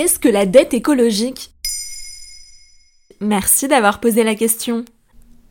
Qu'est-ce 0.00 0.20
que 0.20 0.28
la 0.28 0.46
dette 0.46 0.74
écologique? 0.74 1.50
Merci 3.20 3.66
d'avoir 3.66 3.98
posé 3.98 4.22
la 4.22 4.36
question. 4.36 4.84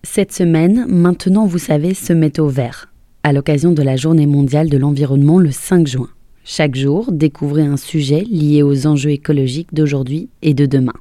Cette 0.03 0.31
semaine, 0.31 0.85
maintenant 0.87 1.45
vous 1.45 1.57
savez, 1.57 1.93
se 1.93 2.13
met 2.13 2.39
au 2.39 2.47
vert, 2.47 2.89
à 3.23 3.33
l'occasion 3.33 3.73
de 3.73 3.81
la 3.81 3.97
Journée 3.97 4.25
mondiale 4.25 4.69
de 4.69 4.77
l'environnement 4.77 5.37
le 5.37 5.51
5 5.51 5.85
juin. 5.85 6.07
Chaque 6.45 6.75
jour, 6.75 7.11
découvrez 7.11 7.63
un 7.63 7.75
sujet 7.75 8.21
lié 8.21 8.63
aux 8.63 8.87
enjeux 8.87 9.09
écologiques 9.09 9.73
d'aujourd'hui 9.73 10.29
et 10.41 10.53
de 10.53 10.65
demain. 10.65 10.95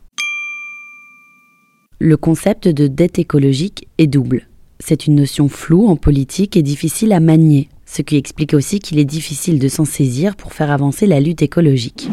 Le 2.00 2.16
concept 2.16 2.66
de 2.66 2.88
dette 2.88 3.20
écologique 3.20 3.86
est 3.98 4.08
double. 4.08 4.48
C'est 4.80 5.06
une 5.06 5.14
notion 5.14 5.48
floue 5.48 5.86
en 5.86 5.94
politique 5.94 6.56
et 6.56 6.62
difficile 6.64 7.12
à 7.12 7.20
manier, 7.20 7.68
ce 7.86 8.02
qui 8.02 8.16
explique 8.16 8.52
aussi 8.52 8.80
qu'il 8.80 8.98
est 8.98 9.04
difficile 9.04 9.58
de 9.58 9.68
s'en 9.68 9.84
saisir 9.84 10.36
pour 10.36 10.52
faire 10.52 10.70
avancer 10.70 11.06
la 11.06 11.20
lutte 11.20 11.40
écologique. 11.40 12.10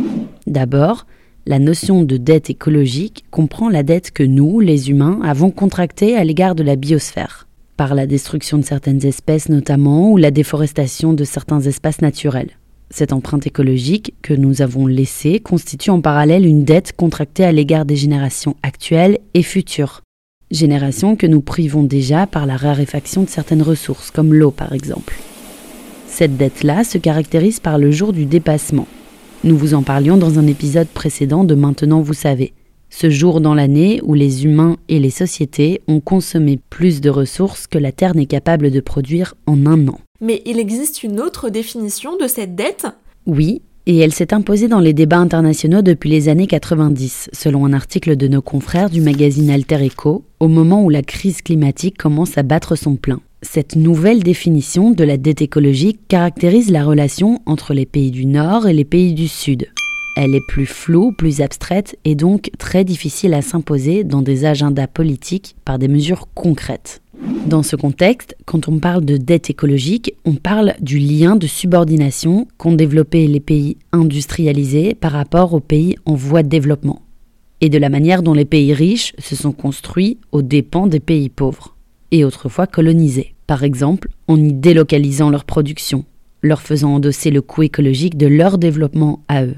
D'abord, 0.47 1.05
la 1.45 1.59
notion 1.59 2.03
de 2.03 2.15
dette 2.15 2.49
écologique 2.49 3.25
comprend 3.29 3.67
la 3.67 3.83
dette 3.83 4.11
que 4.11 4.23
nous, 4.23 4.61
les 4.61 4.89
humains, 4.89 5.19
avons 5.23 5.51
contractée 5.51 6.15
à 6.15 6.23
l'égard 6.23 6.55
de 6.55 6.63
la 6.63 6.77
biosphère, 6.77 7.47
par 7.75 7.95
la 7.95 8.07
destruction 8.07 8.57
de 8.57 8.63
certaines 8.63 9.05
espèces 9.05 9.49
notamment 9.49 10.11
ou 10.11 10.17
la 10.17 10.31
déforestation 10.31 11.11
de 11.11 11.25
certains 11.25 11.59
espaces 11.59 12.01
naturels. 12.01 12.51
Cette 12.91 13.11
empreinte 13.11 13.47
écologique 13.47 14.13
que 14.21 14.33
nous 14.33 14.61
avons 14.61 14.85
laissée 14.85 15.39
constitue 15.39 15.89
en 15.89 15.99
parallèle 15.99 16.45
une 16.45 16.63
dette 16.63 16.95
contractée 16.95 17.43
à 17.43 17.51
l'égard 17.51 17.85
des 17.85 17.95
générations 17.95 18.55
actuelles 18.61 19.17
et 19.33 19.41
futures. 19.41 20.01
Générations 20.51 21.15
que 21.15 21.25
nous 21.25 21.41
privons 21.41 21.83
déjà 21.83 22.27
par 22.27 22.45
la 22.45 22.55
raréfaction 22.55 23.23
de 23.23 23.29
certaines 23.29 23.63
ressources, 23.63 24.11
comme 24.11 24.33
l'eau 24.33 24.51
par 24.51 24.73
exemple. 24.73 25.15
Cette 26.15 26.37
dette-là 26.37 26.83
se 26.83 26.99
caractérise 26.99 27.59
par 27.59 27.79
le 27.79 27.89
jour 27.89 28.13
du 28.13 28.27
dépassement, 28.27 28.85
nous 29.43 29.57
vous 29.57 29.73
en 29.73 29.81
parlions 29.81 30.15
dans 30.15 30.37
un 30.37 30.45
épisode 30.45 30.87
précédent 30.87 31.43
de 31.43 31.55
Maintenant 31.55 32.01
vous 32.01 32.13
savez. 32.13 32.53
Ce 32.91 33.09
jour 33.09 33.41
dans 33.41 33.55
l'année 33.55 33.99
où 34.03 34.13
les 34.13 34.45
humains 34.45 34.77
et 34.89 34.99
les 34.99 35.09
sociétés 35.09 35.81
ont 35.87 36.01
consommé 36.01 36.59
plus 36.69 37.01
de 37.01 37.09
ressources 37.09 37.65
que 37.65 37.79
la 37.79 37.91
Terre 37.91 38.15
n'est 38.15 38.27
capable 38.27 38.69
de 38.69 38.79
produire 38.79 39.33
en 39.47 39.65
un 39.65 39.87
an. 39.87 39.97
Mais 40.21 40.43
il 40.45 40.59
existe 40.59 41.01
une 41.01 41.19
autre 41.19 41.49
définition 41.49 42.15
de 42.15 42.27
cette 42.27 42.53
dette? 42.53 42.85
Oui, 43.25 43.63
et 43.87 43.97
elle 43.97 44.13
s'est 44.13 44.35
imposée 44.35 44.67
dans 44.67 44.79
les 44.79 44.93
débats 44.93 45.17
internationaux 45.17 45.81
depuis 45.81 46.11
les 46.11 46.29
années 46.29 46.45
90, 46.45 47.31
selon 47.33 47.65
un 47.65 47.73
article 47.73 48.15
de 48.17 48.27
nos 48.27 48.43
confrères 48.43 48.91
du 48.91 49.01
magazine 49.01 49.49
Alter 49.49 49.87
Eco, 49.87 50.23
au 50.39 50.47
moment 50.47 50.83
où 50.83 50.91
la 50.91 51.01
crise 51.01 51.41
climatique 51.41 51.97
commence 51.97 52.37
à 52.37 52.43
battre 52.43 52.75
son 52.75 52.97
plein. 52.97 53.19
Cette 53.43 53.75
nouvelle 53.75 54.23
définition 54.23 54.91
de 54.91 55.03
la 55.03 55.17
dette 55.17 55.41
écologique 55.41 55.99
caractérise 56.07 56.71
la 56.71 56.85
relation 56.85 57.41
entre 57.45 57.73
les 57.73 57.85
pays 57.85 58.09
du 58.09 58.25
Nord 58.25 58.67
et 58.67 58.73
les 58.73 58.85
pays 58.85 59.13
du 59.13 59.27
Sud. 59.27 59.67
Elle 60.15 60.33
est 60.33 60.47
plus 60.47 60.65
floue, 60.65 61.11
plus 61.11 61.41
abstraite 61.41 61.97
et 62.05 62.15
donc 62.15 62.51
très 62.57 62.85
difficile 62.85 63.33
à 63.33 63.41
s'imposer 63.41 64.05
dans 64.05 64.21
des 64.21 64.45
agendas 64.45 64.87
politiques 64.87 65.57
par 65.65 65.77
des 65.77 65.89
mesures 65.89 66.29
concrètes. 66.33 67.01
Dans 67.45 67.63
ce 67.63 67.75
contexte, 67.75 68.35
quand 68.45 68.69
on 68.69 68.79
parle 68.79 69.03
de 69.03 69.17
dette 69.17 69.49
écologique, 69.49 70.13
on 70.23 70.35
parle 70.35 70.73
du 70.79 70.97
lien 70.97 71.35
de 71.35 71.45
subordination 71.45 72.47
qu'ont 72.57 72.73
développé 72.73 73.27
les 73.27 73.41
pays 73.41 73.77
industrialisés 73.91 74.95
par 74.95 75.11
rapport 75.11 75.53
aux 75.53 75.59
pays 75.59 75.95
en 76.05 76.15
voie 76.15 76.43
de 76.43 76.49
développement, 76.49 77.01
et 77.59 77.69
de 77.69 77.77
la 77.77 77.89
manière 77.89 78.23
dont 78.23 78.33
les 78.33 78.45
pays 78.45 78.73
riches 78.73 79.13
se 79.19 79.35
sont 79.35 79.51
construits 79.51 80.17
aux 80.31 80.41
dépens 80.41 80.87
des 80.87 81.01
pays 81.01 81.29
pauvres, 81.29 81.75
et 82.11 82.23
autrefois 82.23 82.67
colonisés 82.67 83.32
par 83.47 83.63
exemple 83.63 84.09
en 84.27 84.37
y 84.37 84.53
délocalisant 84.53 85.29
leur 85.29 85.45
production, 85.45 86.05
leur 86.41 86.61
faisant 86.61 86.95
endosser 86.95 87.31
le 87.31 87.41
coût 87.41 87.63
écologique 87.63 88.17
de 88.17 88.27
leur 88.27 88.57
développement 88.57 89.23
à 89.27 89.43
eux. 89.43 89.55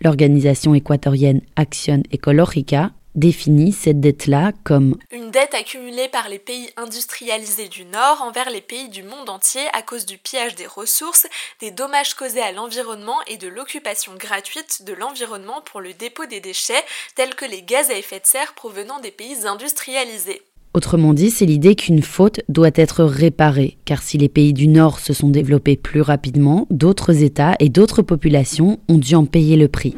L'organisation 0.00 0.74
équatorienne 0.74 1.40
Action 1.56 2.02
Ecologica 2.12 2.92
définit 3.14 3.72
cette 3.72 4.00
dette-là 4.00 4.52
comme 4.62 4.96
une 5.10 5.30
dette 5.32 5.54
accumulée 5.54 6.08
par 6.08 6.28
les 6.28 6.38
pays 6.38 6.70
industrialisés 6.76 7.68
du 7.68 7.84
Nord 7.84 8.22
envers 8.22 8.48
les 8.50 8.60
pays 8.60 8.88
du 8.88 9.02
monde 9.02 9.28
entier 9.28 9.62
à 9.72 9.82
cause 9.82 10.06
du 10.06 10.18
pillage 10.18 10.54
des 10.54 10.66
ressources, 10.66 11.26
des 11.60 11.72
dommages 11.72 12.14
causés 12.14 12.40
à 12.40 12.52
l'environnement 12.52 13.18
et 13.26 13.36
de 13.36 13.48
l'occupation 13.48 14.12
gratuite 14.14 14.84
de 14.84 14.92
l'environnement 14.92 15.60
pour 15.62 15.80
le 15.80 15.94
dépôt 15.94 16.26
des 16.26 16.40
déchets 16.40 16.84
tels 17.16 17.34
que 17.34 17.44
les 17.44 17.62
gaz 17.62 17.90
à 17.90 17.94
effet 17.94 18.20
de 18.20 18.26
serre 18.26 18.54
provenant 18.54 19.00
des 19.00 19.10
pays 19.10 19.46
industrialisés. 19.46 20.42
Autrement 20.74 21.14
dit, 21.14 21.30
c'est 21.30 21.46
l'idée 21.46 21.74
qu'une 21.74 22.02
faute 22.02 22.40
doit 22.48 22.70
être 22.74 23.02
réparée, 23.02 23.78
car 23.84 24.02
si 24.02 24.18
les 24.18 24.28
pays 24.28 24.52
du 24.52 24.68
Nord 24.68 25.00
se 25.00 25.12
sont 25.12 25.30
développés 25.30 25.76
plus 25.76 26.02
rapidement, 26.02 26.66
d'autres 26.70 27.22
États 27.22 27.54
et 27.58 27.68
d'autres 27.68 28.02
populations 28.02 28.78
ont 28.88 28.98
dû 28.98 29.14
en 29.14 29.24
payer 29.24 29.56
le 29.56 29.68
prix. 29.68 29.96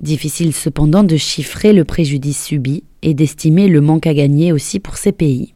Difficile 0.00 0.54
cependant 0.54 1.04
de 1.04 1.16
chiffrer 1.16 1.72
le 1.72 1.84
préjudice 1.84 2.44
subi 2.44 2.84
et 3.02 3.14
d'estimer 3.14 3.68
le 3.68 3.80
manque 3.80 4.06
à 4.06 4.14
gagner 4.14 4.52
aussi 4.52 4.78
pour 4.78 4.96
ces 4.96 5.12
pays. 5.12 5.54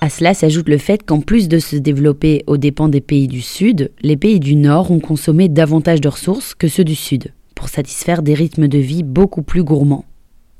À 0.00 0.10
cela 0.10 0.32
s'ajoute 0.32 0.68
le 0.68 0.78
fait 0.78 1.02
qu'en 1.04 1.20
plus 1.20 1.48
de 1.48 1.58
se 1.58 1.74
développer 1.74 2.44
aux 2.46 2.56
dépens 2.56 2.88
des 2.88 3.00
pays 3.00 3.26
du 3.26 3.40
Sud, 3.40 3.90
les 4.02 4.16
pays 4.16 4.38
du 4.38 4.54
Nord 4.54 4.90
ont 4.90 5.00
consommé 5.00 5.48
davantage 5.48 6.00
de 6.00 6.08
ressources 6.08 6.54
que 6.54 6.68
ceux 6.68 6.84
du 6.84 6.94
Sud, 6.94 7.32
pour 7.56 7.68
satisfaire 7.68 8.22
des 8.22 8.34
rythmes 8.34 8.68
de 8.68 8.78
vie 8.78 9.02
beaucoup 9.02 9.42
plus 9.42 9.64
gourmands. 9.64 10.04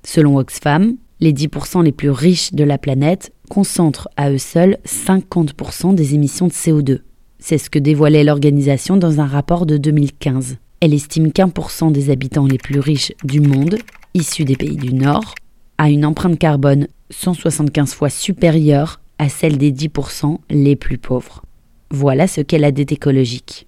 Selon 0.03 0.39
Oxfam, 0.39 0.97
les 1.21 1.33
10% 1.33 1.83
les 1.83 1.93
plus 1.93 2.11
riches 2.11 2.53
de 2.53 2.65
la 2.65 2.79
planète 2.79 3.33
concentrent 3.49 4.09
à 4.17 4.31
eux 4.31 4.39
seuls 4.39 4.79
50% 4.87 5.95
des 5.95 6.15
émissions 6.15 6.47
de 6.47 6.53
CO2. 6.53 7.01
C'est 7.39 7.59
ce 7.59 7.71
que 7.71 7.79
dévoilait 7.79 8.25
l'organisation 8.25 8.97
dans 8.97 9.21
un 9.21 9.27
rapport 9.27 9.67
de 9.67 9.77
2015. 9.77 10.57
Elle 10.81 10.95
estime 10.95 11.33
qu'un 11.33 11.49
pour 11.49 11.71
cent 11.71 11.91
des 11.91 12.11
habitants 12.11 12.47
les 12.47 12.59
plus 12.59 12.81
riches 12.81 13.13
du 13.25 13.41
monde, 13.41 13.79
issus 14.15 14.45
des 14.45 14.57
pays 14.57 14.77
du 14.77 14.95
Nord, 14.95 15.35
a 15.79 15.91
une 15.91 16.05
empreinte 16.05 16.39
carbone 16.39 16.89
175 17.11 17.95
fois 17.95 18.11
supérieure 18.11 19.01
à 19.19 19.29
celle 19.29 19.59
des 19.59 19.73
10% 19.73 20.39
les 20.51 20.77
plus 20.77 20.99
pauvres. 20.99 21.43
Voilà 21.91 22.27
ce 22.27 22.41
qu'est 22.41 22.59
la 22.59 22.73
dette 22.73 22.93
écologique. 22.93 23.68